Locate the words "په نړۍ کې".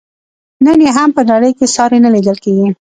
1.17-1.65